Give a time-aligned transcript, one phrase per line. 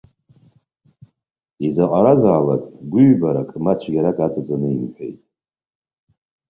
[1.65, 5.19] Изаҟаразаалак гәыҩбарак ма цәгьарак аҵаҵаны имҳәеит.